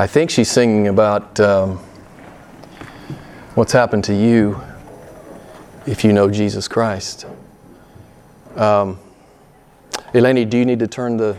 [0.00, 1.78] I think she's singing about um,
[3.56, 4.60] what's happened to you
[5.86, 7.26] if you know Jesus Christ.
[8.54, 9.00] Um,
[10.14, 11.36] Eleni, do you need to turn the.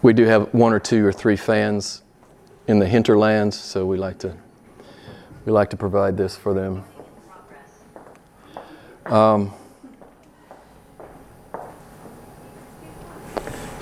[0.00, 2.02] We do have one or two or three fans
[2.66, 4.34] in the hinterlands, so we like to
[5.44, 6.82] we like to provide this for them.
[9.04, 9.52] Um,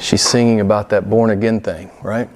[0.02, 2.28] she's singing about that born again thing, right?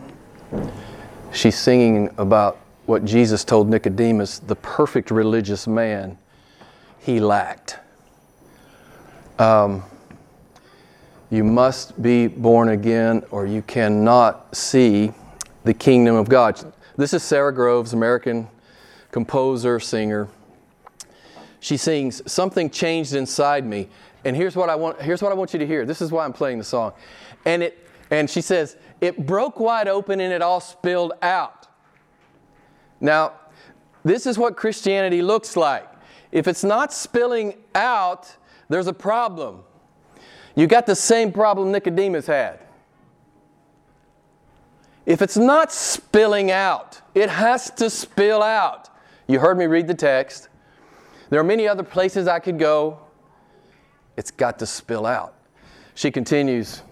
[1.32, 6.16] She's singing about what Jesus told Nicodemus, the perfect religious man,
[7.00, 7.78] he lacked.
[9.38, 9.82] Um,
[11.30, 15.12] you must be born again, or you cannot see
[15.64, 16.72] the kingdom of God.
[16.96, 18.48] This is Sara Groves, American
[19.10, 20.28] composer, singer.
[21.58, 23.88] She sings, Something changed inside me.
[24.26, 25.86] And here's what I want, here's what I want you to hear.
[25.86, 26.94] This is why I'm playing the song.
[27.44, 31.68] And it and she says, it broke wide open and it all spilled out.
[33.00, 33.34] Now,
[34.04, 35.88] this is what Christianity looks like.
[36.32, 38.34] If it's not spilling out,
[38.68, 39.62] there's a problem.
[40.56, 42.58] You got the same problem Nicodemus had.
[45.04, 48.88] If it's not spilling out, it has to spill out.
[49.28, 50.48] You heard me read the text.
[51.30, 53.05] There are many other places I could go.
[54.16, 55.34] It's got to spill out.
[55.94, 56.82] She continues,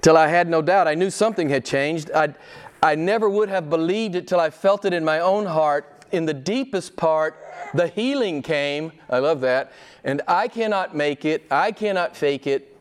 [0.00, 0.88] till I had no doubt.
[0.88, 2.10] I knew something had changed.
[2.14, 2.34] I,
[2.82, 6.04] I never would have believed it till I felt it in my own heart.
[6.12, 7.36] In the deepest part,
[7.74, 8.92] the healing came.
[9.10, 9.72] I love that.
[10.04, 12.76] And I cannot make it, I cannot fake it,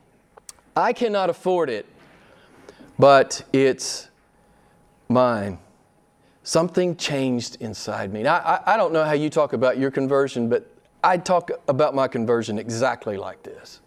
[0.76, 1.86] I cannot afford it,
[2.98, 4.08] but it's
[5.10, 5.60] mine.
[6.44, 8.24] Something changed inside me.
[8.24, 10.72] Now, I, I don't know how you talk about your conversion, but
[11.08, 13.80] I talk about my conversion exactly like this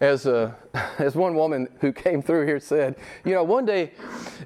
[0.00, 0.54] as, a,
[0.98, 3.90] as one woman who came through here said, you know, one day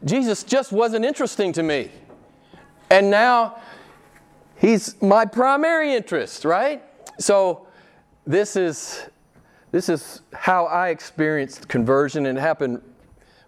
[0.03, 1.91] Jesus just wasn't interesting to me.
[2.88, 3.60] And now
[4.56, 6.82] he's my primary interest, right?
[7.19, 7.66] So
[8.26, 9.10] this is,
[9.70, 12.81] this is how I experienced conversion, and it happened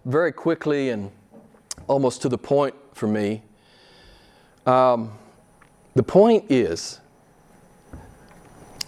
[0.05, 1.09] very quickly and
[1.87, 3.41] almost to the point for me.
[4.67, 5.13] Um,
[5.95, 6.99] the point is,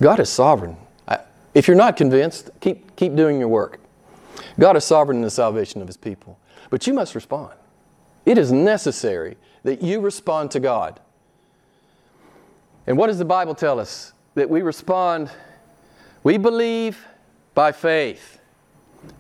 [0.02, 0.78] God is sovereign.
[1.54, 3.80] If you're not convinced, keep, keep doing your work.
[4.60, 6.40] God is sovereign in the salvation of His people,
[6.70, 7.54] but you must respond.
[8.26, 11.00] It is necessary that you respond to God.
[12.88, 14.14] And what does the Bible tell us?
[14.36, 15.30] That we respond,
[16.24, 17.06] we believe
[17.54, 18.40] by faith.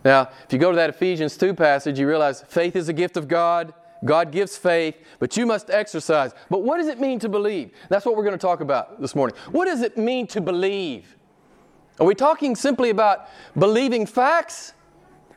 [0.05, 3.17] Now, if you go to that Ephesians 2 passage, you realize faith is a gift
[3.17, 3.73] of God.
[4.03, 6.33] God gives faith, but you must exercise.
[6.49, 7.71] But what does it mean to believe?
[7.89, 9.35] That's what we're going to talk about this morning.
[9.51, 11.15] What does it mean to believe?
[11.99, 14.73] Are we talking simply about believing facts?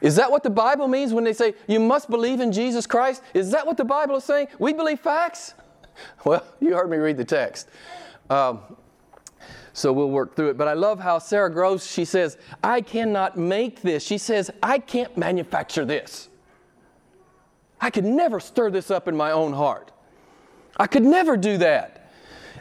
[0.00, 3.22] Is that what the Bible means when they say you must believe in Jesus Christ?
[3.34, 4.48] Is that what the Bible is saying?
[4.58, 5.54] We believe facts?
[6.24, 7.68] Well, you heard me read the text.
[8.28, 8.58] Um,
[9.72, 10.56] so we'll work through it.
[10.56, 14.04] But I love how Sara Groves, she says, I cannot make this.
[14.04, 16.28] She says, I can't manufacture this.
[17.84, 19.92] I could never stir this up in my own heart.
[20.78, 22.10] I could never do that.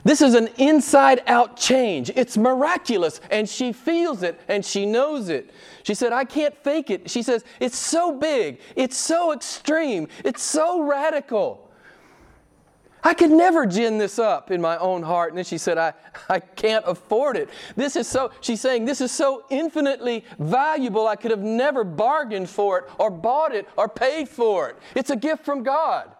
[0.03, 2.11] This is an inside out change.
[2.13, 5.51] It's miraculous, and she feels it and she knows it.
[5.83, 7.09] She said, I can't fake it.
[7.09, 11.62] She says, It's so big, it's so extreme, it's so radical.
[13.03, 15.29] I could never gin this up in my own heart.
[15.29, 15.93] And then she said, I,
[16.29, 17.49] I can't afford it.
[17.75, 22.49] This is so, she's saying, this is so infinitely valuable, I could have never bargained
[22.49, 24.77] for it or bought it or paid for it.
[24.95, 26.11] It's a gift from God,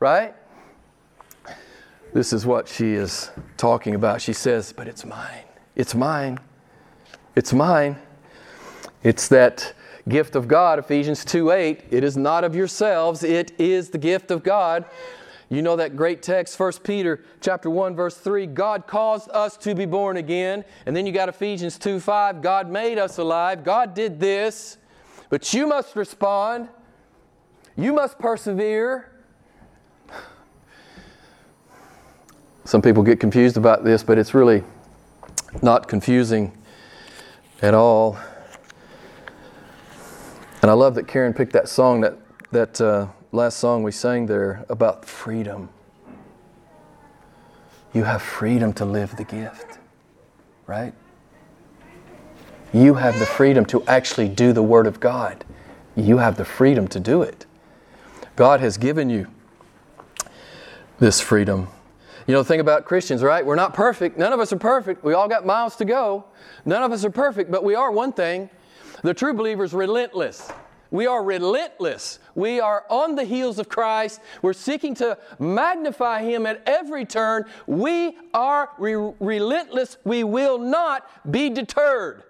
[0.00, 0.34] right?
[2.12, 4.20] This is what she is talking about.
[4.20, 5.44] She says, But it's mine.
[5.76, 6.38] It's mine.
[7.36, 7.96] It's mine.
[9.02, 9.74] It's that
[10.08, 11.84] gift of God, Ephesians 2 8.
[11.90, 14.86] It is not of yourselves, it is the gift of God.
[15.48, 18.46] You know that great text, 1 Peter chapter 1, verse 3.
[18.46, 20.64] God caused us to be born again.
[20.86, 22.42] And then you got Ephesians 2 5.
[22.42, 23.62] God made us alive.
[23.62, 24.78] God did this.
[25.30, 26.68] But you must respond.
[27.76, 29.12] You must persevere.
[32.64, 34.64] Some people get confused about this, but it's really
[35.62, 36.52] not confusing
[37.62, 38.18] at all.
[40.62, 42.18] And I love that Karen picked that song, that,
[42.50, 45.68] that uh, last song we sang there about freedom.
[47.92, 49.78] You have freedom to live the gift,
[50.66, 50.92] right?
[52.72, 55.44] You have the freedom to actually do the Word of God.
[55.94, 57.46] You have the freedom to do it.
[58.34, 59.28] God has given you
[60.98, 61.68] this freedom.
[62.26, 63.46] You know, the thing about Christians, right?
[63.46, 64.18] We're not perfect.
[64.18, 65.04] None of us are perfect.
[65.04, 66.24] We all got miles to go.
[66.64, 68.50] None of us are perfect, but we are one thing.
[69.02, 70.50] The true believer is relentless.
[70.96, 72.20] We are relentless.
[72.34, 74.18] We are on the heels of Christ.
[74.40, 77.44] We're seeking to magnify Him at every turn.
[77.66, 79.98] We are re- relentless.
[80.04, 82.22] We will not be deterred.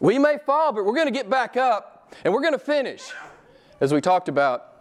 [0.00, 3.12] We may fall, but we're going to get back up and we're going to finish.
[3.78, 4.80] As we talked about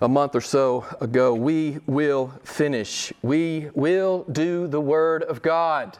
[0.00, 3.12] a month or so ago, we will finish.
[3.20, 5.98] We will do the Word of God.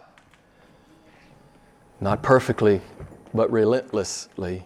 [2.01, 2.81] Not perfectly,
[3.35, 4.65] but relentlessly.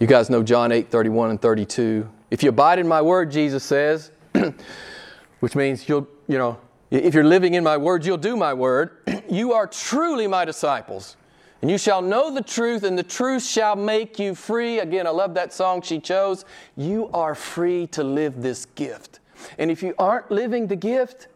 [0.00, 2.08] You guys know John 8 31 and 32.
[2.30, 4.10] If you abide in my Word, Jesus says,
[5.40, 6.58] which means you'll, you know,
[6.90, 8.92] if you're living in my Word, you'll do my Word.
[9.30, 11.18] you are truly my disciples.
[11.60, 14.78] And you shall know the truth, and the truth shall make you free.
[14.78, 16.46] Again, I love that song she chose.
[16.78, 19.20] You are free to live this gift.
[19.58, 21.28] And if you aren't living the gift,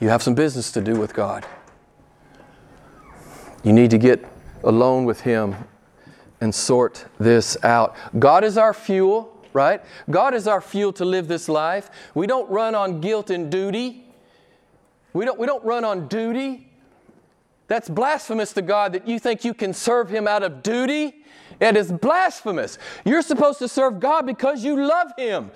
[0.00, 1.44] you have some business to do with God.
[3.62, 4.24] You need to get
[4.64, 5.56] alone with Him
[6.40, 7.96] and sort this out.
[8.18, 9.82] God is our fuel, right?
[10.10, 11.90] God is our fuel to live this life.
[12.14, 14.04] We don't run on guilt and duty.
[15.12, 16.70] We don't, we don't run on duty.
[17.68, 21.24] That's blasphemous to God that you think you can serve Him out of duty.
[21.60, 22.78] It is blasphemous.
[23.04, 25.50] You're supposed to serve God because you love Him.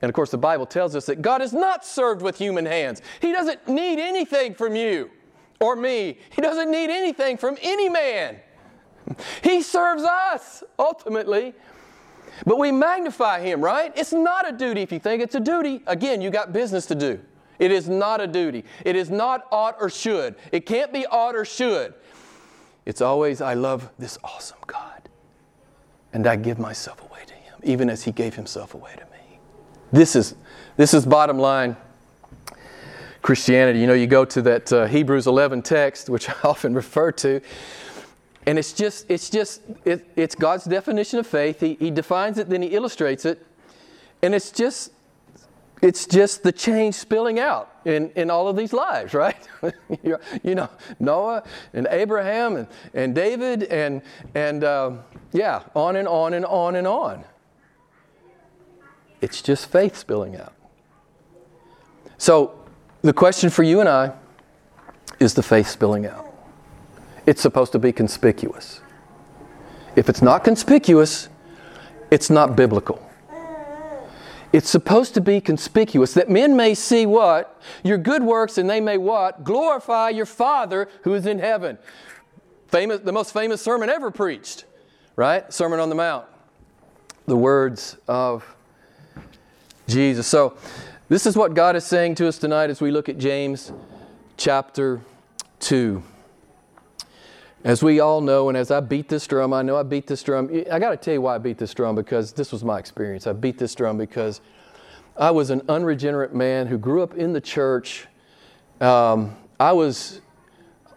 [0.00, 3.02] And of course, the Bible tells us that God is not served with human hands.
[3.20, 5.10] He doesn't need anything from you
[5.60, 8.40] or me, He doesn't need anything from any man.
[9.42, 11.54] He serves us ultimately.
[12.46, 13.92] But we magnify Him, right?
[13.96, 14.82] It's not a duty.
[14.82, 17.20] If you think it's a duty, again, you got business to do.
[17.58, 18.64] It is not a duty.
[18.84, 20.34] It is not ought or should.
[20.50, 21.94] It can't be ought or should.
[22.84, 25.08] It's always, I love this awesome God.
[26.12, 29.38] And I give myself away to Him, even as He gave Himself away to me.
[29.92, 30.34] This is,
[30.76, 31.76] this is bottom line
[33.20, 33.78] Christianity.
[33.78, 37.40] You know, you go to that uh, Hebrews 11 text, which I often refer to,
[38.46, 41.60] and it's just, it's just, it, it's God's definition of faith.
[41.60, 43.44] He, he defines it, then He illustrates it.
[44.22, 44.92] And it's just
[45.82, 49.36] it's just the change spilling out in, in all of these lives, right?
[50.42, 50.68] you know,
[51.00, 51.42] Noah
[51.74, 54.00] and Abraham and, and David and,
[54.34, 54.92] and uh,
[55.32, 57.24] yeah, on and on and on and on.
[59.20, 60.54] It's just faith spilling out.
[62.16, 62.58] So,
[63.02, 64.12] the question for you and I
[65.18, 66.31] is the faith spilling out?
[67.26, 68.80] It's supposed to be conspicuous.
[69.94, 71.28] If it's not conspicuous,
[72.10, 73.08] it's not biblical.
[74.52, 77.58] It's supposed to be conspicuous that men may see what?
[77.82, 79.44] Your good works, and they may what?
[79.44, 81.78] Glorify your Father who is in heaven.
[82.68, 84.64] Famous, the most famous sermon ever preached,
[85.16, 85.50] right?
[85.52, 86.26] Sermon on the Mount.
[87.26, 88.44] The words of
[89.88, 90.26] Jesus.
[90.26, 90.56] So,
[91.08, 93.72] this is what God is saying to us tonight as we look at James
[94.36, 95.00] chapter
[95.60, 96.02] 2.
[97.64, 100.22] As we all know, and as I beat this drum, I know I beat this
[100.24, 100.50] drum.
[100.70, 103.28] I got to tell you why I beat this drum because this was my experience.
[103.28, 104.40] I beat this drum because
[105.16, 108.08] I was an unregenerate man who grew up in the church.
[108.80, 110.20] Um, I was,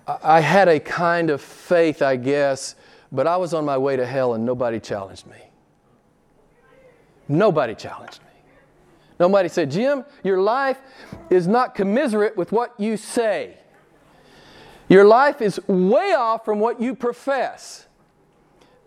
[0.07, 2.75] I had a kind of faith, I guess,
[3.11, 5.37] but I was on my way to hell and nobody challenged me.
[7.27, 8.29] Nobody challenged me.
[9.19, 10.79] Nobody said, Jim, your life
[11.29, 13.57] is not commiserate with what you say.
[14.87, 17.87] Your life is way off from what you profess.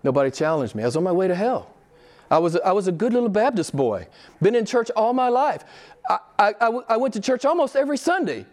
[0.03, 0.83] Nobody challenged me.
[0.83, 1.75] I was on my way to hell.
[2.31, 4.07] I was, I was a good little Baptist boy,
[4.41, 5.65] been in church all my life.
[6.09, 8.45] I, I, I, I went to church almost every Sunday.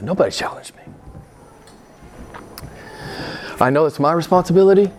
[0.00, 0.82] Nobody challenged me.
[3.60, 4.90] I know it's my responsibility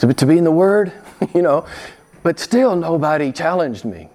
[0.00, 0.92] to be, to be in the Word,
[1.34, 1.66] you know,
[2.22, 4.08] but still nobody challenged me.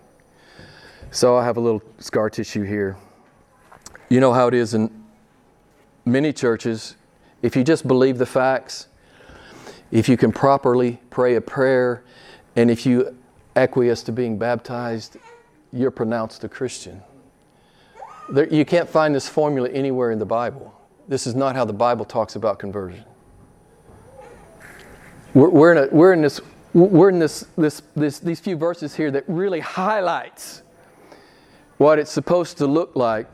[1.12, 2.98] So I have a little scar tissue here.
[4.10, 4.92] You know how it is in
[6.06, 6.96] many churches.
[7.42, 8.88] If you just believe the facts,
[9.92, 12.04] if you can properly pray a prayer,
[12.56, 13.18] and if you
[13.56, 15.18] acquiesce to being baptized,
[15.72, 17.02] you're pronounced a Christian.
[18.30, 20.74] There, you can't find this formula anywhere in the Bible.
[21.08, 23.06] This is not how the Bible talks about conversion.
[25.34, 26.42] We're, we're in, a, we're in, this,
[26.74, 30.64] we're in this, this, this, these few verses here that really highlights
[31.77, 33.27] what it's supposed to look like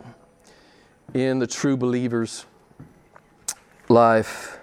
[1.14, 2.46] in the true believer's
[3.90, 4.60] life.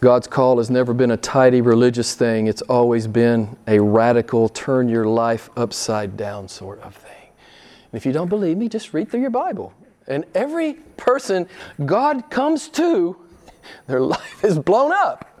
[0.00, 2.48] God's call has never been a tidy religious thing.
[2.48, 7.28] It's always been a radical, turn your life upside down sort of thing.
[7.92, 9.72] And if you don't believe me, just read through your Bible.
[10.08, 11.46] And every person
[11.86, 13.16] God comes to,
[13.86, 15.40] their life is blown up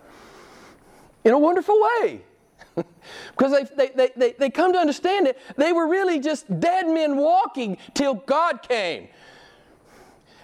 [1.24, 2.22] in a wonderful way.
[3.30, 5.38] Because they, they, they, they, come to understand it.
[5.56, 9.08] They were really just dead men walking till God came.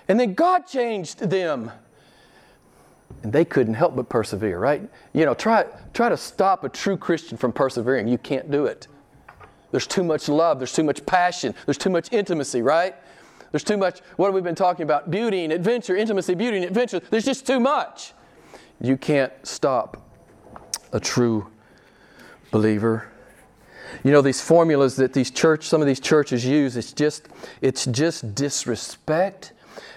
[0.09, 1.71] And then God changed them.
[3.23, 4.89] And they couldn't help but persevere, right?
[5.13, 8.09] You know, try, try to stop a true Christian from persevering.
[8.09, 8.87] You can't do it.
[9.71, 12.95] There's too much love, there's too much passion, there's too much intimacy, right?
[13.51, 15.11] There's too much, what have we been talking about?
[15.11, 17.01] Beauty and adventure, intimacy, beauty and adventure.
[17.11, 18.13] There's just too much.
[18.81, 20.11] You can't stop
[20.93, 21.49] a true
[22.51, 23.11] believer.
[24.05, 27.29] You know, these formulas that these church, some of these churches use, it's just,
[27.61, 29.53] it's just disrespect.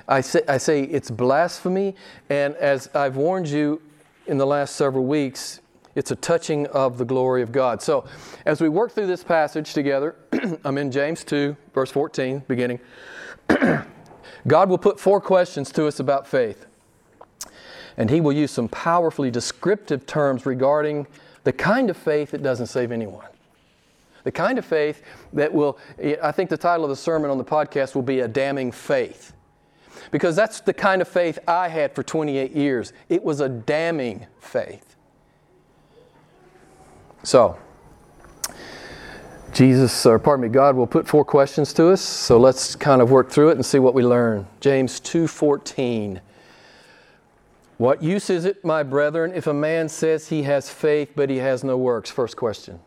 [0.07, 1.95] I say, I say it's blasphemy.
[2.29, 3.81] And as I've warned you
[4.27, 5.59] in the last several weeks,
[5.95, 7.81] it's a touching of the glory of God.
[7.81, 8.05] So,
[8.45, 10.15] as we work through this passage together,
[10.63, 12.79] I'm in James 2, verse 14, beginning.
[14.47, 16.65] God will put four questions to us about faith.
[18.01, 21.05] And He will use some powerfully descriptive terms regarding
[21.43, 23.27] the kind of faith that doesn't save anyone.
[24.23, 25.03] The kind of faith
[25.33, 25.77] that will,
[26.19, 29.33] I think the title of the sermon on the podcast will be A Damning Faith.
[30.09, 32.91] Because that's the kind of faith I had for 28 years.
[33.07, 34.95] It was a damning faith.
[37.21, 37.59] So,
[39.53, 42.01] Jesus, or pardon me, God will put four questions to us.
[42.01, 44.47] So let's kind of work through it and see what we learn.
[44.59, 46.19] James 2:14.
[47.81, 51.37] What use is it, my brethren, if a man says he has faith but he
[51.37, 52.11] has no works?
[52.11, 52.79] First question.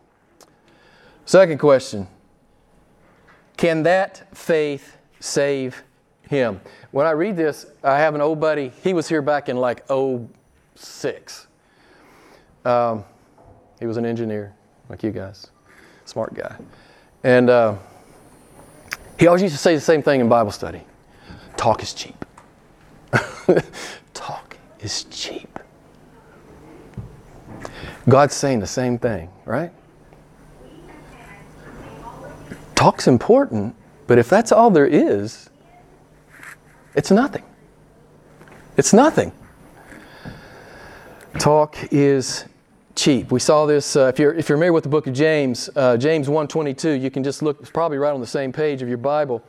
[1.24, 2.06] Second question.
[3.56, 5.82] Can that faith save
[6.28, 6.60] him?
[6.92, 8.70] When I read this, I have an old buddy.
[8.84, 11.48] He was here back in like 06.
[12.64, 13.04] Um,
[13.80, 14.54] he was an engineer,
[14.88, 15.48] like you guys
[16.04, 16.54] smart guy.
[17.24, 17.78] And uh,
[19.18, 20.82] he always used to say the same thing in Bible study
[21.56, 22.24] talk is cheap.
[24.14, 24.43] talk
[24.84, 25.58] is cheap.
[28.08, 29.72] God's saying the same thing, right?
[32.74, 33.74] Talk's important,
[34.06, 35.48] but if that's all there is,
[36.94, 37.42] it's nothing.
[38.76, 39.32] It's nothing.
[41.38, 42.44] Talk is
[42.94, 43.32] cheap.
[43.32, 45.96] We saw this, uh, if, you're, if you're familiar with the book of James, uh,
[45.96, 48.98] James 1.22, you can just look, it's probably right on the same page of your
[48.98, 49.42] Bible.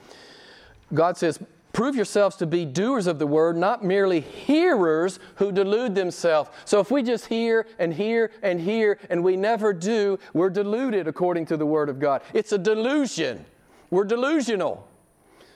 [0.93, 1.39] God says,
[1.75, 6.49] prove yourselves to be doers of the word, not merely hearers who delude themselves.
[6.63, 11.05] So if we just hear and hear and hear and we never do, we're deluded
[11.05, 12.21] according to the word of God.
[12.33, 13.45] It's a delusion.
[13.89, 14.87] We're delusional.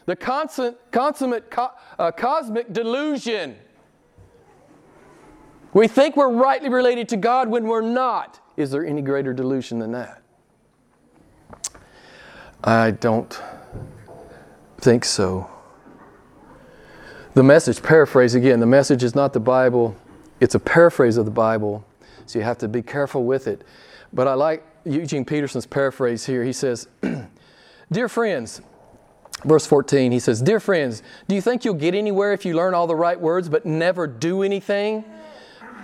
[0.08, 3.56] The constant, consummate co- uh, cosmic delusion.
[5.72, 8.42] We think we're rightly related to God when we're not.
[8.58, 10.22] Is there any greater delusion than that?
[12.62, 13.40] I don't
[14.80, 15.50] think so.
[17.36, 19.96] The message, paraphrase again, the message is not the Bible,
[20.40, 21.86] it's a paraphrase of the Bible,
[22.26, 23.62] so you have to be careful with it.
[24.12, 26.44] But I like Eugene Peterson's paraphrase here.
[26.44, 26.88] He says,
[27.92, 28.62] Dear friends,
[29.46, 32.74] verse 14, he says, Dear friends, do you think you'll get anywhere if you learn
[32.74, 35.04] all the right words but never do anything?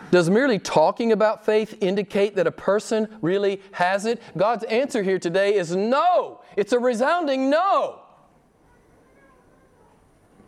[0.10, 4.20] Does merely talking about faith indicate that a person really has it?
[4.36, 6.42] God's answer here today is no.
[6.56, 8.05] It's a resounding no.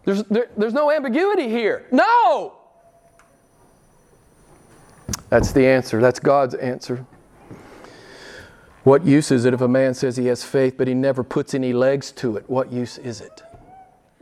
[0.07, 1.85] There's, there, there's no ambiguity here.
[1.91, 2.53] No!
[5.27, 5.99] That's the answer.
[5.99, 7.05] That's God's answer.
[8.85, 11.53] What use is it if a man says he has faith but he never puts
[11.53, 12.49] any legs to it?
[12.49, 13.43] What use is it?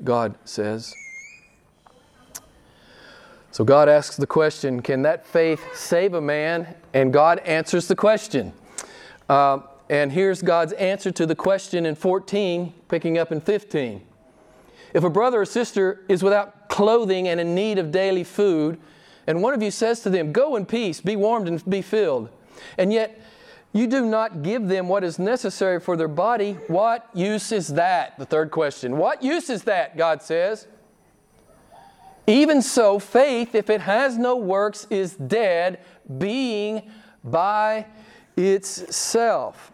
[0.04, 0.96] God says.
[3.52, 6.74] So God asks the question Can that faith save a man?
[6.96, 8.54] And God answers the question.
[9.30, 14.02] Uh, and here's God's answer to the question in 14, picking up in 15.
[14.96, 18.80] If a brother or sister is without clothing and in need of daily food,
[19.28, 22.30] and one of you says to them, Go in peace, be warmed and be filled,
[22.78, 23.22] and yet
[23.74, 28.18] you do not give them what is necessary for their body, what use is that?
[28.18, 28.96] The third question.
[28.96, 30.66] What use is that, God says?
[32.26, 35.82] Even so, faith, if it has no works, is dead,
[36.18, 36.90] being
[37.22, 37.86] by
[38.38, 39.74] itself.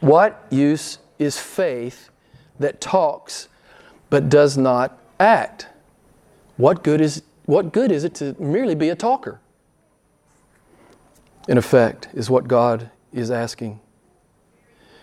[0.00, 2.10] What use is faith
[2.58, 3.46] that talks
[4.10, 5.68] but does not act?
[6.56, 9.40] What good is, what good is it to merely be a talker?
[11.48, 13.80] In effect, is what God is asking.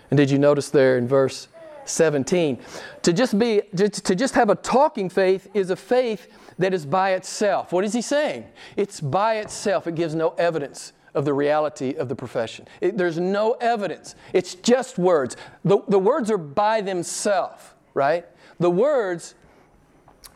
[0.10, 1.48] And did you notice there in verse
[1.86, 2.60] 17?
[3.02, 6.28] To just be to just have a talking faith is a faith
[6.60, 7.72] that is by itself.
[7.72, 8.46] What is he saying?
[8.76, 9.88] It's by itself.
[9.88, 12.68] It gives no evidence of the reality of the profession.
[12.80, 14.16] It, there's no evidence.
[14.34, 15.36] It's just words.
[15.66, 18.26] The, the words are by themselves, right?
[18.60, 19.36] The words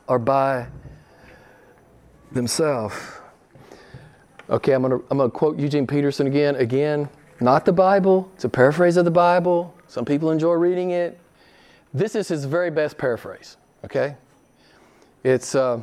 [0.08, 0.68] are by
[2.32, 2.96] themselves.
[4.50, 6.56] Okay, I'm going to quote Eugene Peterson again.
[6.56, 7.10] Again,
[7.40, 8.30] not the Bible.
[8.36, 9.74] It's a paraphrase of the Bible.
[9.88, 11.20] Some people enjoy reading it.
[11.94, 14.16] This is his very best paraphrase, okay?
[15.24, 15.82] It's uh,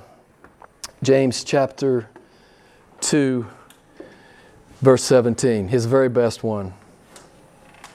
[1.03, 2.09] James chapter
[3.01, 3.47] 2,
[4.81, 6.73] verse 17, his very best one.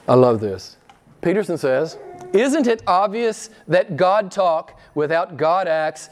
[0.06, 0.76] I love this.
[1.22, 1.98] Peterson says,
[2.34, 6.10] Isn't it obvious that God talk without God acts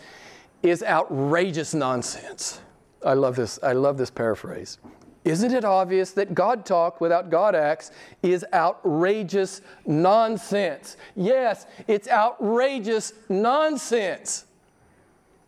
[0.63, 2.61] is outrageous nonsense?
[3.05, 3.59] I love this.
[3.63, 4.79] I love this paraphrase.
[5.25, 7.91] Isn't it obvious that God talk without God acts
[8.23, 10.97] is outrageous nonsense?
[11.17, 14.47] Yes, it's outrageous nonsense.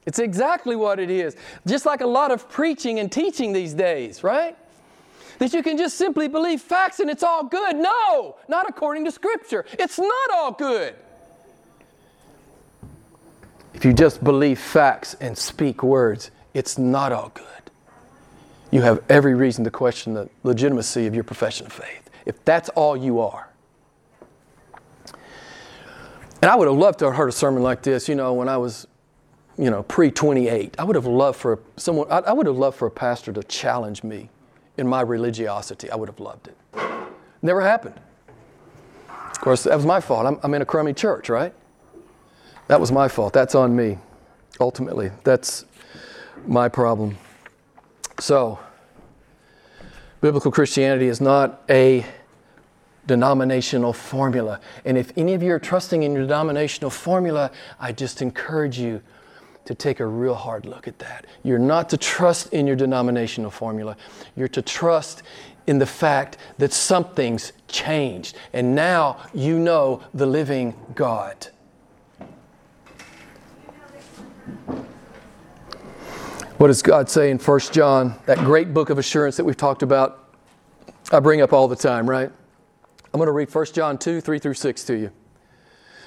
[0.07, 1.37] It's exactly what it is.
[1.67, 4.57] Just like a lot of preaching and teaching these days, right?
[5.39, 7.77] That you can just simply believe facts and it's all good.
[7.77, 9.65] No, not according to Scripture.
[9.73, 10.95] It's not all good.
[13.73, 17.45] If you just believe facts and speak words, it's not all good
[18.75, 22.69] you have every reason to question the legitimacy of your profession of faith, if that's
[22.71, 23.49] all you are.
[26.43, 28.49] And I would have loved to have heard a sermon like this, you know, when
[28.49, 28.89] I was,
[29.57, 30.75] you know, pre 28.
[30.77, 34.03] I would have loved for someone, I would have loved for a pastor to challenge
[34.03, 34.29] me
[34.77, 35.91] in my religiosity.
[35.91, 36.57] I would have loved it.
[37.43, 37.99] Never happened.
[39.09, 40.27] Of course, that was my fault.
[40.27, 41.55] I'm, I'm in a crummy church, right?
[42.69, 43.33] That was my fault.
[43.33, 43.99] That's on me,
[44.61, 45.11] ultimately.
[45.23, 45.65] That's
[46.47, 47.17] my problem.
[48.21, 48.59] So,
[50.21, 52.07] biblical Christianity is not a
[53.07, 54.61] denominational formula.
[54.85, 59.03] And if any of you are trusting in your denominational formula, I just encourage you
[59.65, 61.27] to take a real hard look at that.
[61.43, 63.97] You're not to trust in your denominational formula,
[64.37, 65.23] you're to trust
[65.67, 68.37] in the fact that something's changed.
[68.53, 71.49] And now you know the living God.
[76.59, 79.83] What does God say in 1 John, that great book of assurance that we've talked
[79.83, 80.31] about?
[81.11, 82.31] I bring up all the time, right?
[83.13, 85.11] I'm going to read 1 John 2, 3 through 6 to you.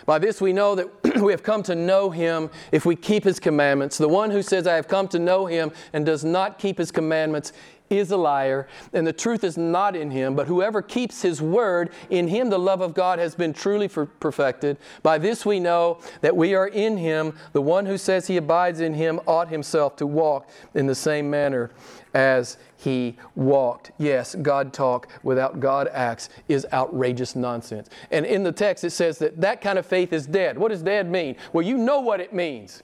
[0.07, 3.41] By this we know that we have come to know him if we keep his
[3.41, 3.97] commandments.
[3.97, 6.91] The one who says, I have come to know him and does not keep his
[6.91, 7.51] commandments
[7.89, 10.35] is a liar, and the truth is not in him.
[10.35, 14.77] But whoever keeps his word, in him the love of God has been truly perfected.
[15.03, 17.33] By this we know that we are in him.
[17.53, 21.29] The one who says he abides in him ought himself to walk in the same
[21.29, 21.71] manner
[22.13, 23.91] as he walked.
[23.97, 27.89] Yes, God talk without God acts is outrageous nonsense.
[28.11, 30.57] And in the text it says that that kind of faith is dead.
[30.57, 31.35] What does dead mean?
[31.53, 32.83] Well, you know what it means.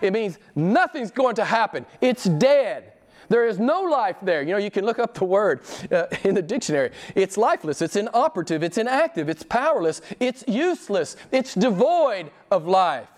[0.00, 1.86] It means nothing's going to happen.
[2.00, 2.92] It's dead.
[3.28, 4.42] There is no life there.
[4.42, 5.60] You know, you can look up the word
[5.90, 6.90] uh, in the dictionary.
[7.14, 13.08] It's lifeless, it's inoperative, it's inactive, it's powerless, it's useless, it's devoid of life.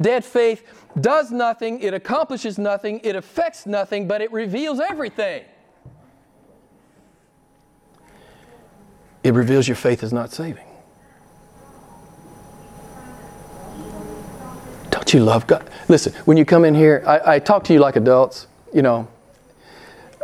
[0.00, 0.64] Dead faith
[1.00, 5.44] does nothing, it accomplishes nothing, it affects nothing, but it reveals everything.
[9.22, 10.66] It reveals your faith is not saving.
[15.14, 15.68] You love God?
[15.88, 18.48] Listen, when you come in here, I, I talk to you like adults.
[18.72, 19.08] You know,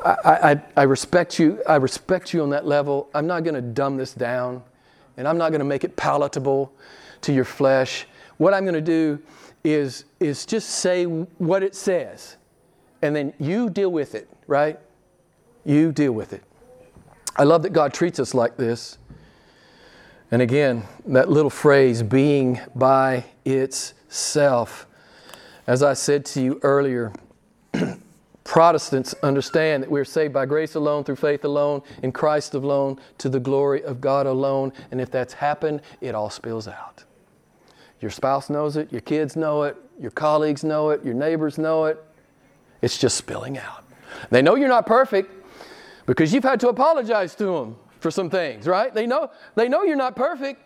[0.04, 1.62] I, I, I respect you.
[1.66, 3.08] I respect you on that level.
[3.14, 4.62] I'm not going to dumb this down,
[5.16, 6.72] and I'm not going to make it palatable
[7.22, 8.06] to your flesh.
[8.38, 9.20] What I'm going to do
[9.62, 12.36] is, is just say what it says,
[13.02, 14.78] and then you deal with it, right?
[15.64, 16.42] You deal with it.
[17.36, 18.98] I love that God treats us like this.
[20.30, 23.24] And again, that little phrase, being by
[24.10, 24.88] itself.
[25.68, 27.12] As I said to you earlier,
[28.44, 33.28] Protestants understand that we're saved by grace alone, through faith alone, in Christ alone, to
[33.28, 34.72] the glory of God alone.
[34.90, 37.04] And if that's happened, it all spills out.
[38.00, 41.84] Your spouse knows it, your kids know it, your colleagues know it, your neighbors know
[41.84, 42.02] it.
[42.82, 43.84] It's just spilling out.
[44.30, 45.30] They know you're not perfect
[46.06, 48.92] because you've had to apologize to them for some things, right?
[48.92, 50.60] They know, they know you're not perfect,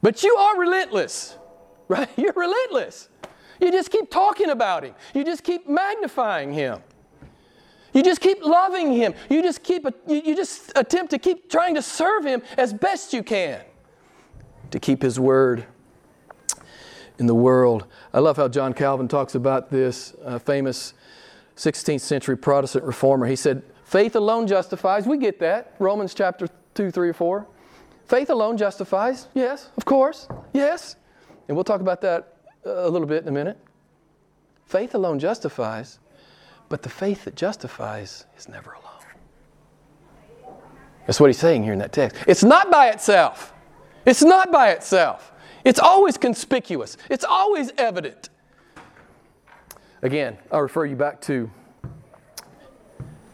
[0.00, 1.37] but you are relentless,
[1.88, 2.08] right?
[2.16, 3.08] You're relentless.
[3.60, 4.94] You just keep talking about him.
[5.14, 6.80] You just keep magnifying him.
[7.92, 9.14] You just keep loving him.
[9.28, 13.22] You just keep you, just attempt to keep trying to serve him as best you
[13.22, 13.62] can.
[14.70, 15.64] To keep his word
[17.18, 17.86] in the world.
[18.12, 20.94] I love how John Calvin talks about this uh, famous
[21.56, 23.26] 16th century Protestant reformer.
[23.26, 25.06] He said, Faith alone justifies.
[25.06, 25.74] We get that.
[25.78, 27.46] Romans chapter 2, 3, or 4.
[28.06, 29.28] Faith alone justifies.
[29.34, 30.28] Yes, of course.
[30.52, 30.96] Yes.
[31.48, 32.34] And we'll talk about that
[32.64, 33.58] uh, a little bit in a minute.
[34.66, 35.98] Faith alone justifies,
[36.68, 38.84] but the faith that justifies is never alone.
[41.06, 42.22] That's what he's saying here in that text.
[42.26, 43.54] It's not by itself.
[44.04, 45.32] It's not by itself.
[45.64, 48.28] It's always conspicuous, it's always evident.
[50.02, 51.50] Again, I'll refer you back to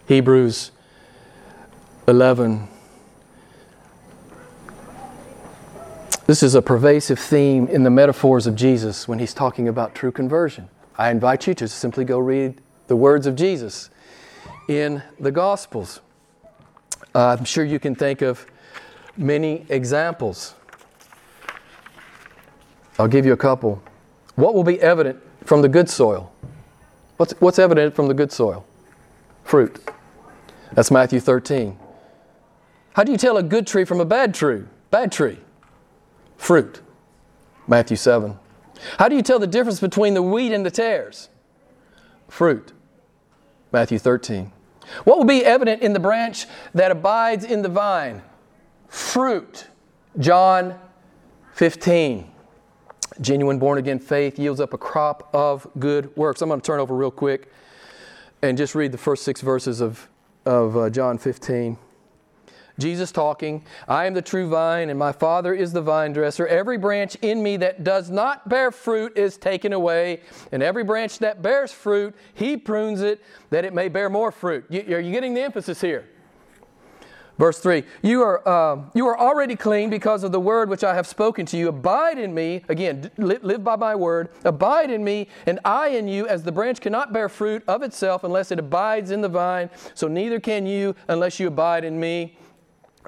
[0.06, 0.70] Hebrews
[2.06, 2.68] 11,
[6.26, 10.10] This is a pervasive theme in the metaphors of Jesus when he's talking about true
[10.10, 10.70] conversion.
[10.96, 13.90] I invite you to simply go read the words of Jesus
[14.66, 16.00] in the Gospels.
[17.14, 18.46] Uh, I'm sure you can think of
[19.18, 20.54] many examples.
[22.98, 23.82] I'll give you a couple.
[24.36, 26.32] What will be evident from the good soil?
[27.18, 28.64] What's, what's evident from the good soil?
[29.42, 29.78] Fruit.
[30.72, 31.76] That's Matthew 13.
[32.94, 34.62] How do you tell a good tree from a bad tree?
[34.90, 35.43] Bad tree.
[36.36, 36.80] Fruit.
[37.66, 38.38] Matthew 7.
[38.98, 41.28] How do you tell the difference between the wheat and the tares?
[42.28, 42.72] Fruit.
[43.72, 44.52] Matthew 13.
[45.04, 48.22] What will be evident in the branch that abides in the vine?
[48.88, 49.66] Fruit.
[50.18, 50.78] John
[51.54, 52.30] 15.
[53.20, 56.42] Genuine born again faith yields up a crop of good works.
[56.42, 57.50] I'm going to turn over real quick
[58.42, 60.08] and just read the first six verses of,
[60.44, 61.78] of uh, John 15.
[62.78, 66.46] Jesus talking, I am the true vine, and my Father is the vine dresser.
[66.46, 71.20] Every branch in me that does not bear fruit is taken away, and every branch
[71.20, 74.64] that bears fruit, he prunes it that it may bear more fruit.
[74.68, 76.08] You, are you getting the emphasis here?
[77.38, 80.94] Verse 3 You are, uh, you are already clean because of the word which I
[80.94, 81.68] have spoken to you.
[81.68, 84.30] Abide in me, again, live, live by my word.
[84.44, 88.24] Abide in me, and I in you, as the branch cannot bear fruit of itself
[88.24, 92.36] unless it abides in the vine, so neither can you unless you abide in me.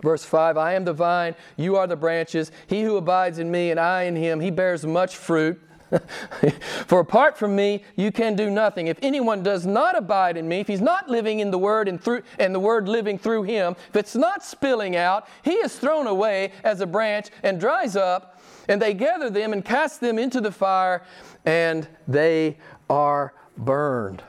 [0.02, 2.52] Verse 5 I am the vine, you are the branches.
[2.66, 5.61] He who abides in me and I in him, he bears much fruit.
[6.87, 8.88] For apart from me, you can do nothing.
[8.88, 12.02] If anyone does not abide in me, if he's not living in the word and
[12.02, 16.06] through and the word living through him, if it's not spilling out, he is thrown
[16.06, 20.40] away as a branch and dries up, and they gather them and cast them into
[20.40, 21.04] the fire,
[21.44, 22.56] and they
[22.90, 24.24] are burned.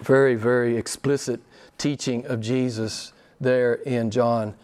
[0.00, 1.40] Very, very explicit
[1.76, 3.12] teaching of Jesus
[3.44, 4.54] there in John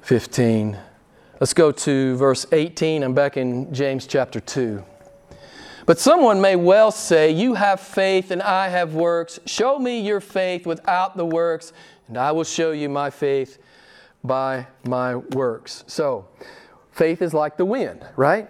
[0.00, 0.78] 15.
[1.40, 3.02] Let's go to verse 18.
[3.02, 4.82] I'm back in James chapter 2.
[5.84, 9.40] But someone may well say, You have faith and I have works.
[9.44, 11.72] Show me your faith without the works,
[12.08, 13.58] and I will show you my faith
[14.22, 15.84] by my works.
[15.86, 16.28] So,
[16.92, 18.48] faith is like the wind, right?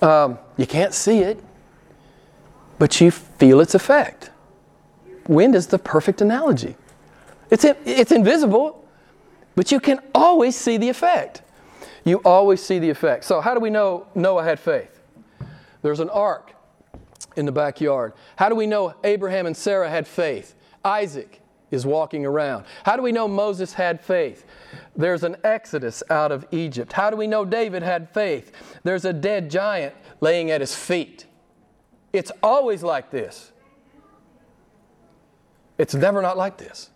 [0.00, 1.42] Um, you can't see it,
[2.78, 4.30] but you feel its effect.
[5.28, 6.76] Wind is the perfect analogy.
[7.52, 8.82] It's, it's invisible,
[9.56, 11.42] but you can always see the effect.
[12.02, 13.24] You always see the effect.
[13.24, 14.98] So, how do we know Noah had faith?
[15.82, 16.54] There's an ark
[17.36, 18.14] in the backyard.
[18.36, 20.54] How do we know Abraham and Sarah had faith?
[20.82, 22.64] Isaac is walking around.
[22.84, 24.46] How do we know Moses had faith?
[24.96, 26.94] There's an exodus out of Egypt.
[26.94, 28.52] How do we know David had faith?
[28.82, 31.26] There's a dead giant laying at his feet.
[32.14, 33.52] It's always like this.
[35.76, 36.88] It's never not like this.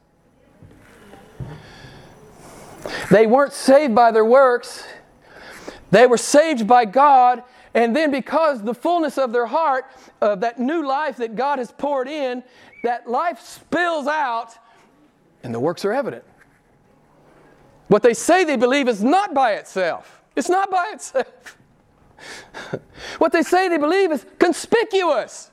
[3.11, 4.85] They weren't saved by their works,
[5.91, 7.43] they were saved by God.
[7.75, 9.85] And then, because the fullness of their heart,
[10.23, 12.43] uh, that new life that God has poured in,
[12.83, 14.57] that life spills out,
[15.43, 16.25] and the works are evident.
[17.89, 20.23] What they say they believe is not by itself.
[20.35, 21.59] It's not by itself.
[23.19, 25.51] what they say they believe is conspicuous.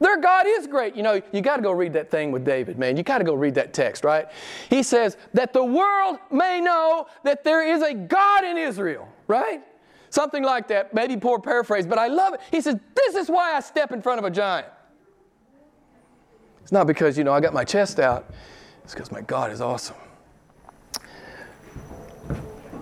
[0.00, 0.94] Their God is great.
[0.94, 2.96] You know, you got to go read that thing with David, man.
[2.96, 4.26] You got to go read that text, right?
[4.70, 9.62] He says, that the world may know that there is a God in Israel, right?
[10.10, 10.94] Something like that.
[10.94, 12.40] Maybe poor paraphrase, but I love it.
[12.50, 14.66] He says, This is why I step in front of a giant.
[16.62, 18.30] It's not because, you know, I got my chest out,
[18.84, 19.96] it's because my God is awesome.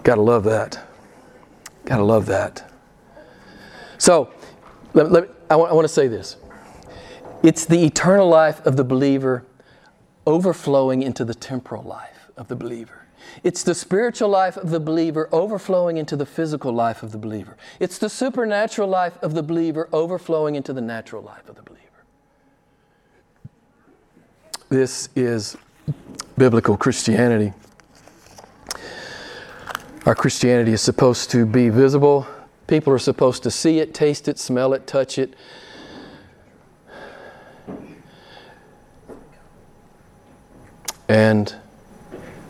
[0.03, 0.79] Gotta love that.
[1.85, 2.73] Gotta love that.
[3.99, 4.33] So,
[4.93, 6.37] let, let, I, want, I want to say this.
[7.47, 9.45] It's the eternal life of the believer
[10.27, 13.07] overflowing into the temporal life of the believer.
[13.45, 17.57] It's the spiritual life of the believer overflowing into the physical life of the believer.
[17.79, 21.85] It's the supernatural life of the believer overflowing into the natural life of the believer.
[24.69, 25.57] This is
[26.37, 27.53] biblical Christianity.
[30.05, 32.27] Our Christianity is supposed to be visible.
[32.67, 35.35] People are supposed to see it, taste it, smell it, touch it,
[41.09, 41.55] And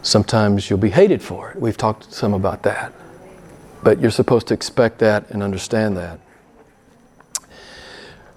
[0.03, 1.61] sometimes you'll be hated for it.
[1.61, 2.93] We've talked some about that.
[3.83, 6.21] But you're supposed to expect that and understand that.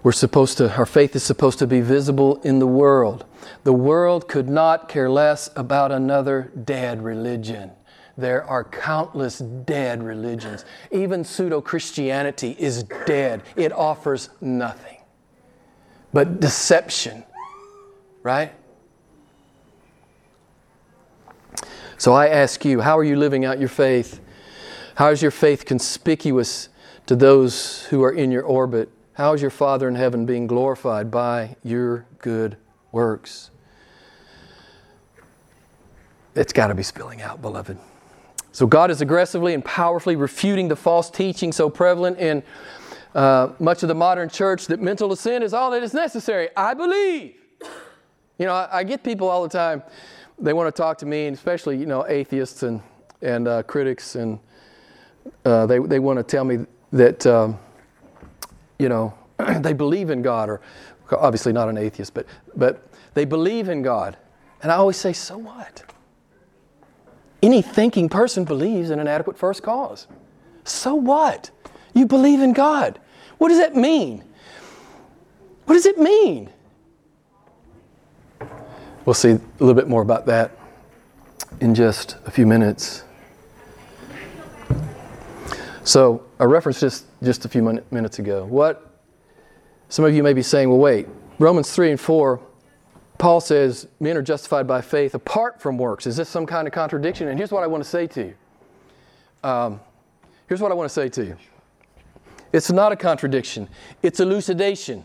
[0.03, 3.25] We're supposed to, our faith is supposed to be visible in the world.
[3.63, 7.71] The world could not care less about another dead religion.
[8.17, 10.65] There are countless dead religions.
[10.91, 14.99] Even pseudo Christianity is dead, it offers nothing
[16.13, 17.23] but deception,
[18.23, 18.53] right?
[21.99, 24.21] So I ask you, how are you living out your faith?
[24.95, 26.69] How is your faith conspicuous
[27.07, 28.89] to those who are in your orbit?
[29.15, 32.55] How is your Father in heaven being glorified by your good
[32.93, 33.51] works?
[36.35, 37.77] It's got to be spilling out, beloved.
[38.53, 42.43] So God is aggressively and powerfully refuting the false teaching so prevalent in
[43.13, 46.47] uh, much of the modern church that mental assent is all that is necessary.
[46.55, 47.35] I believe.
[48.37, 49.83] You know, I, I get people all the time.
[50.41, 52.81] They want to talk to me, and especially you know atheists and
[53.21, 54.39] and uh, critics, and
[55.45, 57.59] uh, they they want to tell me that um,
[58.77, 59.13] you know
[59.59, 60.61] they believe in God, or
[61.11, 62.25] obviously not an atheist, but
[62.55, 64.17] but they believe in God,
[64.61, 65.83] and I always say, so what?
[67.41, 70.07] Any thinking person believes in an adequate first cause.
[70.65, 71.51] So what?
[71.93, 72.99] You believe in God.
[73.37, 74.23] What does that mean?
[75.65, 76.49] What does it mean?
[79.09, 80.51] We'll see a little bit more about that
[81.61, 83.03] in just a few minutes.
[85.83, 88.45] So, I referenced this just a few minutes ago.
[88.45, 88.87] What
[89.87, 91.07] some of you may be saying, well, wait,
[91.39, 92.39] Romans 3 and 4
[93.17, 96.05] Paul says men are justified by faith apart from works.
[96.05, 97.29] Is this some kind of contradiction?
[97.29, 98.35] And here's what I want to say to you.
[99.43, 99.79] Um,
[100.45, 101.35] here's what I want to say to you.
[102.53, 103.69] It's not a contradiction,
[104.03, 105.03] it's elucidation,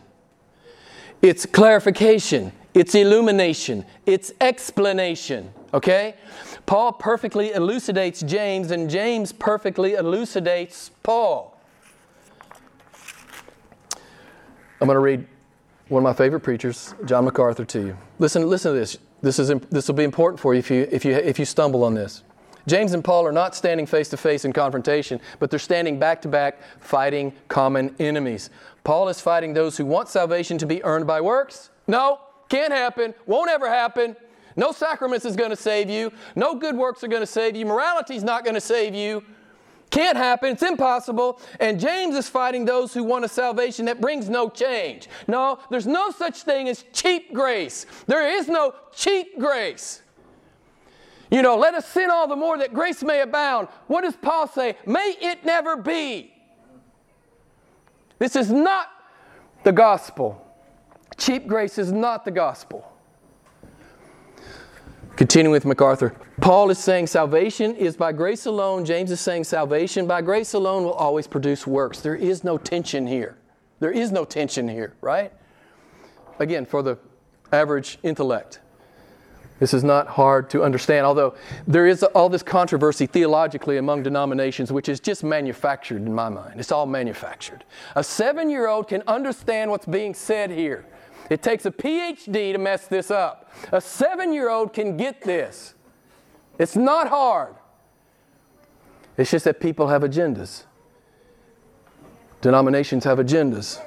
[1.23, 5.51] it's clarification, it's illumination, it's explanation.
[5.73, 6.15] Okay?
[6.67, 11.59] Paul perfectly elucidates James, and James perfectly elucidates Paul.
[14.81, 15.27] I'm going to read
[15.89, 17.97] one of my favorite preachers, John MacArthur, to you.
[18.19, 18.99] Listen, listen to this.
[19.23, 21.85] This, is, this will be important for you if, you if you if you stumble
[21.85, 22.23] on this.
[22.67, 26.23] James and Paul are not standing face to face in confrontation, but they're standing back
[26.23, 28.51] to back fighting common enemies.
[28.85, 31.71] Paul is fighting those who want salvation to be earned by works.
[31.87, 32.21] No,
[32.55, 34.15] can't happen, won't ever happen.
[34.55, 36.13] No sacraments is going to save you.
[36.37, 37.67] No good works are going to save you.
[37.67, 39.25] Morality is not going to save you.
[39.91, 40.53] Can't happen.
[40.53, 41.41] It's impossible.
[41.59, 45.09] And James is fighting those who want a salvation that brings no change.
[45.27, 47.87] No, there's no such thing as cheap grace.
[48.07, 50.03] There is no cheap grace.
[51.33, 53.67] You know, let us sin all the more that grace may abound.
[53.89, 54.77] What does Paul say?
[54.87, 56.33] May it never be.
[58.21, 58.91] This is not
[59.65, 60.41] the gospel.
[61.25, 62.87] Cheap grace is not the gospel.
[65.17, 68.85] Continuing with MacArthur, Paul is saying salvation is by grace alone.
[68.85, 72.01] James is saying salvation by grace alone will always produce works.
[72.01, 73.39] There is no tension here.
[73.81, 75.33] There is no tension here, right?
[76.41, 76.99] Again, for the
[77.51, 78.61] average intellect,
[79.61, 84.71] this is not hard to understand, although there is all this controversy theologically among denominations,
[84.71, 86.61] which is just manufactured in my mind.
[86.61, 87.65] It's all manufactured.
[87.97, 90.85] A seven year old can understand what's being said here.
[91.31, 93.51] It takes a PhD to mess this up.
[93.73, 95.75] A seven year old can get this.
[96.59, 97.55] It's not hard.
[99.17, 100.65] It's just that people have agendas.
[102.41, 103.81] Denominations have agendas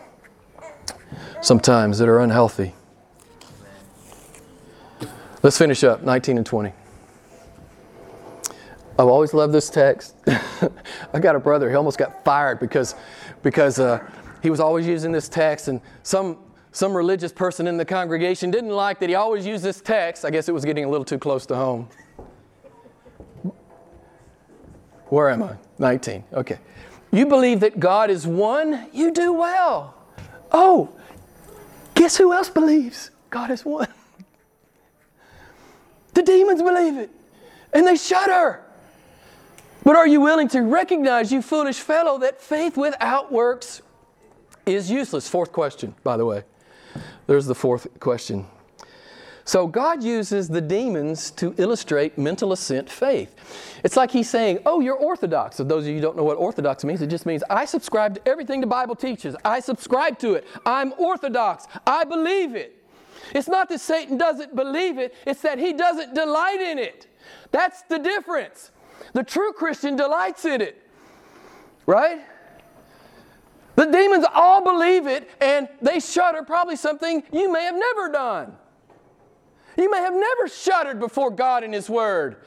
[1.42, 2.74] sometimes that are unhealthy.
[5.44, 6.74] Let's finish up 19 and 20.
[9.00, 10.16] I've always loved this text.
[10.28, 12.96] I got a brother, he almost got fired because,
[13.44, 14.04] because uh,
[14.42, 16.40] he was always using this text, and some
[16.78, 20.24] some religious person in the congregation didn't like that he always used this text.
[20.24, 21.90] I guess it was getting a little too close to home.
[25.08, 25.56] Where am I?
[25.80, 26.24] 19.
[26.34, 26.60] Okay.
[27.12, 28.90] You believe that God is one?
[28.94, 29.96] You do well.
[30.52, 30.90] Oh,
[31.96, 33.88] guess who else believes God is one?
[36.14, 37.10] The demons believe it,
[37.74, 38.62] and they shudder.
[39.84, 43.82] But are you willing to recognize, you foolish fellow, that faith without works
[44.68, 45.28] is useless?
[45.28, 46.44] Fourth question, by the way.
[47.28, 48.48] There's the fourth question.
[49.48, 53.34] So God uses the demons to illustrate mental assent faith.
[53.82, 55.56] It's like he's saying, Oh, you're orthodox.
[55.56, 58.16] For those of you who don't know what orthodox means, it just means I subscribe
[58.16, 59.38] to everything the Bible teaches.
[59.46, 60.46] I subscribe to it.
[60.66, 61.66] I'm orthodox.
[61.86, 62.76] I believe it.
[63.34, 67.08] It's not that Satan doesn't believe it, it's that he doesn't delight in it.
[67.52, 68.72] That's the difference.
[69.14, 70.82] The true Christian delights in it.
[71.86, 72.20] Right?
[73.78, 78.58] The demons all believe it and they shudder, probably something you may have never done.
[79.78, 82.38] You may have never shuddered before God and His Word.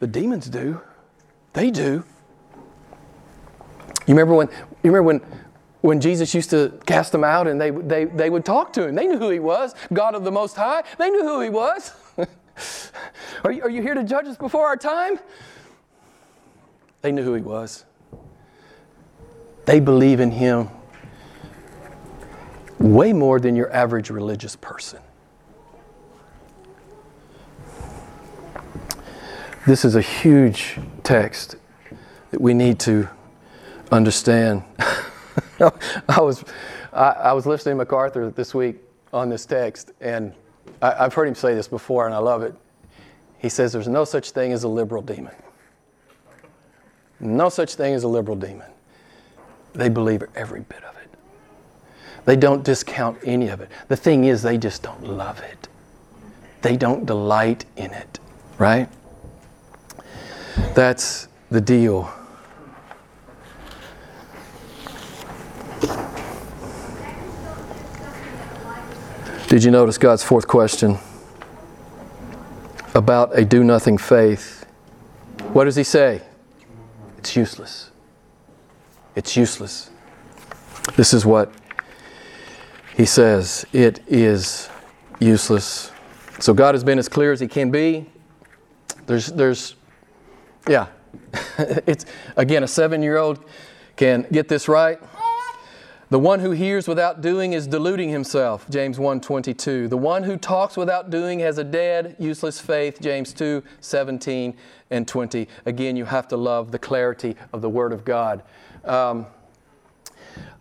[0.00, 0.80] The demons do.
[1.52, 2.02] They do.
[4.06, 4.48] You remember when
[4.82, 5.20] you remember when
[5.80, 8.94] when Jesus used to cast them out and they, they, they would talk to him.
[8.94, 10.82] They knew who he was, God of the Most High.
[10.96, 11.92] They knew who he was.
[13.44, 15.18] are, you, are you here to judge us before our time?
[17.02, 17.84] They knew who he was.
[19.64, 20.68] They believe in Him
[22.78, 25.00] way more than your average religious person.
[29.66, 31.56] This is a huge text
[32.30, 33.08] that we need to
[33.90, 34.62] understand.
[35.60, 36.44] I was
[36.92, 38.76] I, I, was listening to MacArthur this week
[39.12, 40.34] on this text, and
[40.82, 42.54] I, I've heard him say this before, and I love it.
[43.38, 45.34] He says, "There's no such thing as a liberal demon.
[47.20, 48.73] No such thing as a liberal demon.
[49.74, 51.10] They believe every bit of it.
[52.24, 53.68] They don't discount any of it.
[53.88, 55.68] The thing is, they just don't love it.
[56.62, 58.18] They don't delight in it,
[58.56, 58.88] right?
[60.74, 62.10] That's the deal.
[69.48, 70.98] Did you notice God's fourth question
[72.94, 74.64] about a do nothing faith?
[75.52, 76.22] What does He say?
[77.18, 77.90] It's useless.
[79.16, 79.90] It's useless.
[80.96, 81.52] This is what
[82.96, 84.68] He says it is
[85.20, 85.92] useless.
[86.40, 88.06] So God has been as clear as He can be.
[89.06, 89.76] There's, there's,
[90.68, 90.86] yeah.
[91.58, 93.44] it's, again, a seven year old
[93.96, 94.98] can get this right.
[96.10, 99.88] The one who hears without doing is deluding himself, James 1:22.
[99.88, 104.54] The one who talks without doing has a dead, useless faith, James 2:17
[104.90, 105.48] and 20.
[105.66, 108.42] Again, you have to love the clarity of the Word of God.
[108.84, 109.26] Um,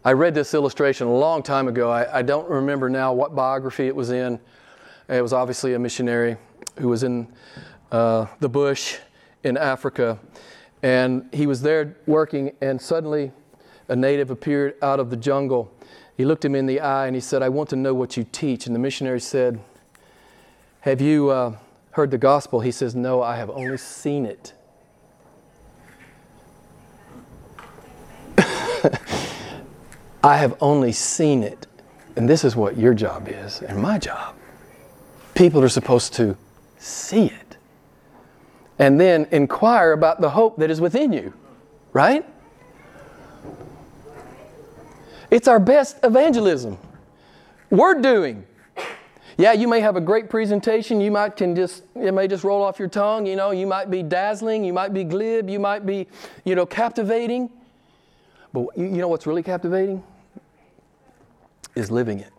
[0.05, 1.91] I read this illustration a long time ago.
[1.91, 4.39] I, I, don't remember now what biography it was in.
[5.09, 6.37] It was obviously a missionary
[6.77, 7.27] who was in
[7.91, 8.97] uh, the bush
[9.43, 10.19] in Africa.
[10.83, 13.33] And he was there working, and suddenly
[13.89, 15.73] a native appeared out of the jungle.
[16.15, 18.25] He looked him in the eye and he said, I want to know what you
[18.31, 18.67] teach.
[18.67, 19.59] And the missionary said,
[20.81, 21.57] Have you uh,
[21.91, 22.61] heard the gospel?
[22.61, 24.53] He says, No, I have only seen it.
[30.23, 31.67] I have only seen it.
[32.15, 34.35] And this is what your job is and my job.
[35.33, 36.37] People are supposed to
[36.77, 37.57] see it
[38.79, 41.33] and then inquire about the hope that is within you,
[41.91, 42.25] right?
[45.31, 46.77] It's our best evangelism.
[47.69, 48.45] Word doing.
[49.37, 51.01] Yeah, you may have a great presentation.
[51.01, 53.25] You might can just it may just roll off your tongue.
[53.25, 54.63] You know, you might be dazzling.
[54.63, 55.49] You might be glib.
[55.49, 56.07] You might be,
[56.45, 57.49] you know, captivating.
[58.53, 60.03] But you know what's really captivating?
[61.75, 62.31] Is living it.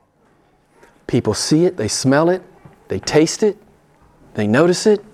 [1.07, 1.77] People see it.
[1.77, 2.42] They smell it.
[2.88, 3.59] They taste it.
[4.35, 5.05] They notice it.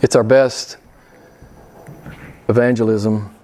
[0.00, 0.78] It's our best
[2.48, 3.34] evangelism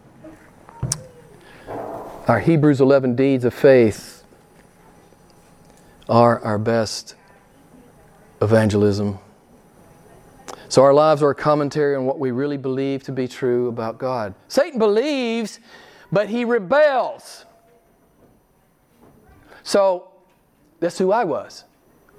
[2.31, 4.23] our Hebrews 11 deeds of faith
[6.09, 7.17] are our best
[8.41, 9.19] evangelism.
[10.71, 13.99] So, our lives are a commentary on what we really believe to be true about
[13.99, 14.35] God.
[14.47, 15.59] Satan believes,
[16.13, 17.45] but he rebels.
[19.65, 20.13] So,
[20.79, 21.65] that's who I was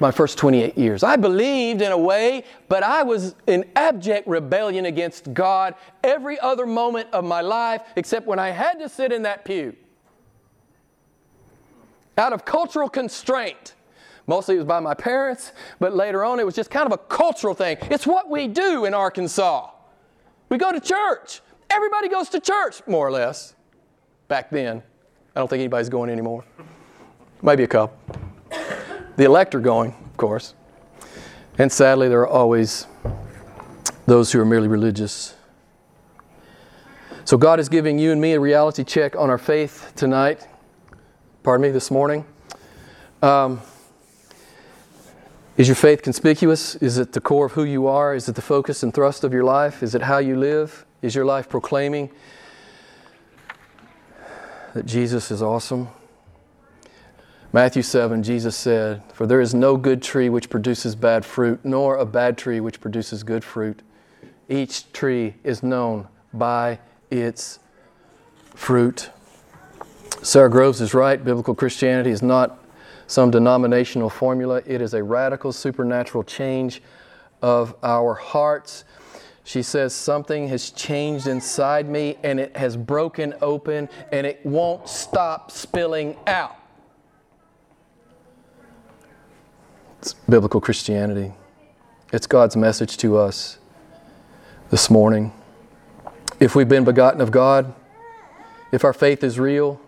[0.02, 1.04] my first 28 years.
[1.04, 6.66] I believed in a way, but I was in abject rebellion against God every other
[6.66, 9.76] moment of my life except when I had to sit in that pew
[12.18, 13.76] out of cultural constraint.
[14.32, 16.98] Mostly it was by my parents, but later on it was just kind of a
[16.98, 17.76] cultural thing.
[17.82, 19.70] It's what we do in Arkansas.
[20.48, 21.42] We go to church.
[21.70, 23.56] Everybody goes to church, more or less.
[24.30, 24.84] Back then.
[25.36, 26.46] I don't think anybody's going anymore.
[27.42, 27.98] Maybe a couple.
[29.18, 30.54] The elect are going, of course.
[31.58, 32.88] And sadly, there are always
[34.06, 35.36] those who are merely religious.
[37.26, 40.48] So, God is giving you and me a reality check on our faith tonight
[41.44, 42.24] pardon me, this morning.
[43.22, 43.62] Um,
[45.62, 46.74] is your faith conspicuous?
[46.78, 48.16] Is it the core of who you are?
[48.16, 49.84] Is it the focus and thrust of your life?
[49.84, 50.88] Is it how you live?
[51.04, 52.10] Is your life proclaiming
[54.74, 55.90] that Jesus is awesome?
[57.54, 61.96] Matthew 7, Jesus said, For there is no good tree which produces bad fruit, nor
[61.96, 63.84] a bad tree which produces good fruit.
[64.50, 66.80] Each tree is known by
[67.12, 67.60] its
[68.56, 69.12] fruit.
[70.24, 71.24] Sara Groves is right.
[71.24, 72.61] Biblical Christianity is not
[73.12, 76.82] some denominational formula, it is a radical supernatural change
[77.42, 78.86] of our hearts.
[79.44, 84.88] She says, Something has changed inside me and it has broken open and it won't
[84.88, 86.56] stop spilling out.
[90.00, 91.34] It's biblical Christianity.
[92.14, 93.58] It's God's message to us
[94.70, 95.34] this morning.
[96.40, 97.74] If we've been begotten of God,
[98.72, 99.82] if our faith is real,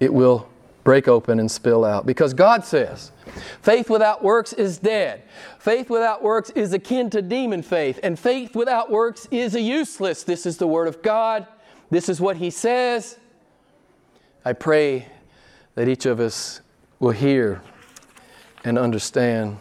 [0.00, 0.48] it will
[0.86, 2.06] break open and spill out.
[2.06, 3.10] Because God says,
[3.60, 5.24] faith without works is dead.
[5.58, 10.22] Faith without works is akin to demon faith, and faith without works is a useless.
[10.22, 11.44] This is the Word of God.
[11.90, 13.18] This is what He says.
[14.44, 15.08] I pray
[15.74, 16.60] that each of us
[17.00, 17.60] will hear
[18.64, 19.58] and understand